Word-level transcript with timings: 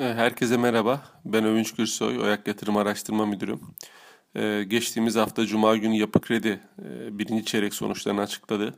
E, 0.00 0.04
herkese 0.04 0.56
merhaba. 0.56 1.02
Ben 1.24 1.44
Övünç 1.44 1.74
Gürsoy, 1.74 2.18
Oyak 2.18 2.48
Yatırım 2.48 2.76
Araştırma 2.76 3.26
Müdürüm. 3.26 3.60
Ee, 4.36 4.64
geçtiğimiz 4.68 5.16
hafta 5.16 5.46
Cuma 5.46 5.76
günü 5.76 5.96
Yapı 5.96 6.20
Kredi 6.20 6.60
e, 6.78 7.18
birinci 7.18 7.44
çeyrek 7.44 7.74
sonuçlarını 7.74 8.20
açıkladı. 8.20 8.74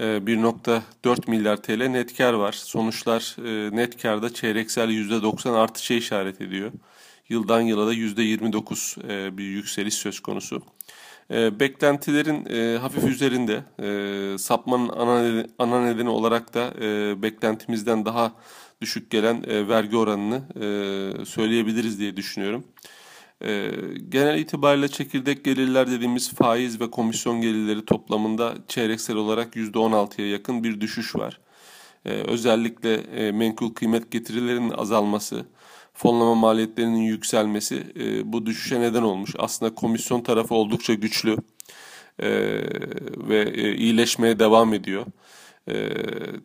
Ee, 0.00 0.04
1.4 0.04 1.30
milyar 1.30 1.56
TL 1.56 1.86
net 1.86 2.16
kar 2.16 2.32
var. 2.32 2.52
Sonuçlar 2.52 3.36
e, 3.46 3.76
net 3.76 4.02
karda 4.02 4.34
çeyreksel 4.34 4.88
%90 4.88 5.56
artışa 5.56 5.94
işaret 5.94 6.40
ediyor. 6.40 6.72
Yıldan 7.28 7.60
yıla 7.60 7.86
da 7.86 7.94
%29 7.94 9.12
e, 9.12 9.38
bir 9.38 9.44
yükseliş 9.44 9.94
söz 9.94 10.20
konusu. 10.20 10.62
E, 11.30 11.60
beklentilerin 11.60 12.46
e, 12.46 12.78
hafif 12.78 13.04
üzerinde 13.04 13.64
e, 13.82 14.38
sapmanın 14.38 14.88
ana 14.88 15.22
nedeni, 15.22 15.46
ana 15.58 15.84
nedeni 15.84 16.08
olarak 16.08 16.54
da 16.54 16.74
e, 16.80 17.22
beklentimizden 17.22 18.04
daha 18.04 18.32
düşük 18.80 19.10
gelen 19.10 19.42
e, 19.46 19.68
vergi 19.68 19.96
oranını 19.96 20.42
e, 20.54 21.24
söyleyebiliriz 21.24 21.98
diye 21.98 22.16
düşünüyorum. 22.16 22.64
E, 23.44 23.70
genel 24.08 24.38
itibariyle 24.38 24.88
çekirdek 24.88 25.44
gelirler 25.44 25.90
dediğimiz 25.90 26.34
faiz 26.34 26.80
ve 26.80 26.90
komisyon 26.90 27.40
gelirleri 27.40 27.84
toplamında 27.84 28.54
çeyreksel 28.68 29.16
olarak 29.16 29.56
%16'ya 29.56 30.30
yakın 30.30 30.64
bir 30.64 30.80
düşüş 30.80 31.16
var. 31.16 31.40
E, 32.04 32.10
özellikle 32.10 32.94
e, 32.94 33.32
menkul 33.32 33.74
kıymet 33.74 34.10
getirilerinin 34.10 34.70
azalması, 34.70 35.46
fonlama 35.96 36.34
maliyetlerinin 36.34 37.02
yükselmesi 37.02 37.86
e, 38.00 38.32
bu 38.32 38.46
düşüşe 38.46 38.80
neden 38.80 39.02
olmuş. 39.02 39.34
Aslında 39.38 39.74
komisyon 39.74 40.20
tarafı 40.20 40.54
oldukça 40.54 40.94
güçlü 40.94 41.36
e, 42.18 42.28
ve 43.28 43.40
e, 43.54 43.74
iyileşmeye 43.76 44.38
devam 44.38 44.74
ediyor. 44.74 45.06
E, 45.68 45.88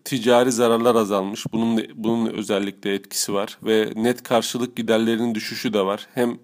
ticari 0.05 0.51
zararlar 0.51 0.95
azalmış. 0.95 1.45
Bunun 1.53 1.85
bunun 1.95 2.33
özellikle 2.33 2.93
etkisi 2.93 3.33
var 3.33 3.57
ve 3.63 3.93
net 3.95 4.23
karşılık 4.23 4.75
giderlerinin 4.75 5.35
düşüşü 5.35 5.73
de 5.73 5.85
var. 5.85 6.07
Hem 6.13 6.39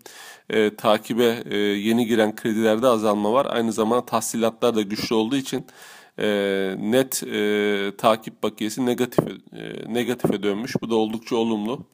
e, 0.49 0.75
takibe 0.75 1.43
e, 1.45 1.57
yeni 1.57 2.05
giren 2.07 2.35
kredilerde 2.35 2.87
azalma 2.87 3.33
var. 3.33 3.47
Aynı 3.49 3.73
zamanda 3.73 4.05
tahsilatlar 4.05 4.75
da 4.75 4.81
güçlü 4.81 5.15
olduğu 5.15 5.35
için 5.35 5.65
e, 6.19 6.27
net 6.79 7.23
e, 7.23 7.91
takip 7.97 8.43
bakiyesi 8.43 8.85
negatif 8.85 9.25
e, 9.53 9.93
negatife 9.93 10.43
dönmüş. 10.43 10.75
Bu 10.81 10.89
da 10.89 10.95
oldukça 10.95 11.35
olumlu. 11.35 11.85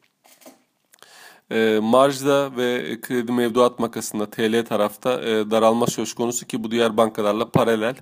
E, 1.51 1.79
marjda 1.83 2.57
ve 2.57 3.01
kredi 3.01 3.31
mevduat 3.31 3.79
makasında 3.79 4.29
TL 4.29 4.65
tarafta 4.65 5.21
e, 5.21 5.51
daralma 5.51 5.87
söz 5.87 6.13
konusu 6.13 6.47
ki 6.47 6.63
bu 6.63 6.71
diğer 6.71 6.97
bankalarla 6.97 7.51
paralel. 7.51 7.95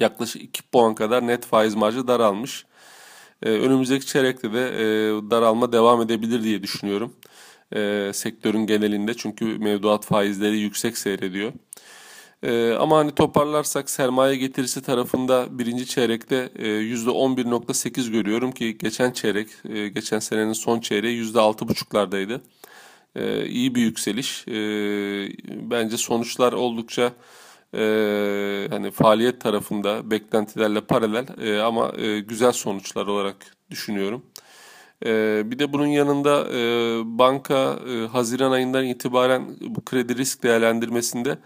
Yaklaşık 0.00 0.42
2 0.42 0.62
puan 0.62 0.94
kadar 0.94 1.26
net 1.26 1.46
faiz 1.46 1.74
marjı 1.74 2.08
daralmış. 2.08 2.66
E, 3.42 3.50
önümüzdeki 3.50 4.06
çeyrekte 4.06 4.52
de 4.52 4.68
e, 4.68 4.84
daralma 5.30 5.72
devam 5.72 6.02
edebilir 6.02 6.42
diye 6.42 6.62
düşünüyorum. 6.62 7.14
E, 7.74 8.10
sektörün 8.14 8.66
genelinde 8.66 9.14
çünkü 9.14 9.58
mevduat 9.58 10.04
faizleri 10.06 10.58
yüksek 10.58 10.98
seyrediyor. 10.98 11.52
Ee, 12.42 12.72
ama 12.72 12.98
hani 12.98 13.14
toparlarsak 13.14 13.90
sermaye 13.90 14.36
getirisi 14.36 14.82
tarafında 14.82 15.58
birinci 15.58 15.86
çeyrekte 15.86 16.50
e, 16.56 16.68
%11.8 16.68 18.10
görüyorum 18.10 18.52
ki 18.52 18.78
geçen 18.78 19.12
çeyrek, 19.12 19.48
e, 19.68 19.88
geçen 19.88 20.18
senenin 20.18 20.52
son 20.52 20.80
çeyreği 20.80 21.16
%6.5'lardaydı. 21.22 22.40
E, 23.16 23.46
iyi 23.46 23.74
bir 23.74 23.80
yükseliş. 23.80 24.48
E, 24.48 24.52
bence 25.70 25.96
sonuçlar 25.96 26.52
oldukça 26.52 27.12
e, 27.74 28.66
hani 28.70 28.90
faaliyet 28.90 29.40
tarafında 29.40 30.10
beklentilerle 30.10 30.80
paralel 30.80 31.26
e, 31.42 31.60
ama 31.60 31.92
e, 31.98 32.20
güzel 32.20 32.52
sonuçlar 32.52 33.06
olarak 33.06 33.36
düşünüyorum. 33.70 34.22
E, 35.06 35.42
bir 35.50 35.58
de 35.58 35.72
bunun 35.72 35.86
yanında 35.86 36.48
e, 36.54 36.58
banka 37.04 37.78
e, 37.88 38.06
Haziran 38.06 38.52
ayından 38.52 38.84
itibaren 38.86 39.56
bu 39.60 39.84
kredi 39.84 40.16
risk 40.16 40.42
değerlendirmesinde 40.42 41.38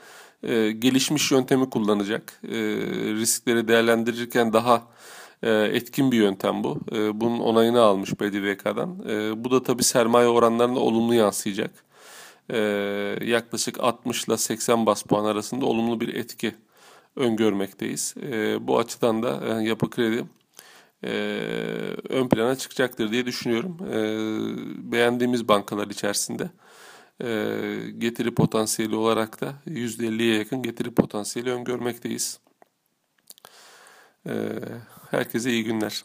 e, 0.43 0.73
gelişmiş 0.73 1.31
yöntemi 1.33 1.71
kullanacak. 1.71 2.41
E, 2.45 2.57
riskleri 3.15 3.69
değerlendirirken 3.69 4.53
daha 4.53 4.83
e, 5.43 5.51
etkin 5.51 6.13
bir 6.13 6.17
yöntem 6.17 6.65
bu. 6.65 6.81
E, 6.93 7.21
bunun 7.21 7.41
onayını 7.41 7.81
almış 7.81 8.21
BDDK'dan. 8.21 8.99
E, 9.09 9.45
bu 9.45 9.51
da 9.51 9.63
tabii 9.63 9.85
sermaye 9.85 10.29
oranlarına 10.29 10.79
olumlu 10.79 11.15
yansıyacak. 11.15 11.71
E, 12.51 12.59
yaklaşık 13.25 13.81
60 13.81 14.25
ile 14.25 14.37
80 14.37 14.87
bas 14.87 15.03
puan 15.03 15.25
arasında 15.25 15.67
olumlu 15.67 16.01
bir 16.01 16.15
etki 16.15 16.55
öngörmekteyiz. 17.17 18.15
E, 18.23 18.67
bu 18.67 18.79
açıdan 18.79 19.23
da 19.23 19.61
e, 19.61 19.65
yapı 19.65 19.91
kredi 19.91 20.25
e, 21.05 21.11
ön 22.09 22.29
plana 22.29 22.57
çıkacaktır 22.57 23.13
diye 23.13 23.27
düşünüyorum. 23.27 23.77
E, 23.93 23.99
beğendiğimiz 24.93 25.49
bankalar 25.49 25.87
içerisinde 25.87 26.51
getiri 27.99 28.35
potansiyeli 28.35 28.97
olarak 28.97 29.41
da 29.41 29.55
%50'ye 29.67 30.39
yakın 30.39 30.63
getiri 30.63 30.91
potansiyeli 30.95 31.51
öngörmekteyiz. 31.51 32.41
E, 34.27 34.33
herkese 35.11 35.51
iyi 35.51 35.65
günler. 35.65 36.05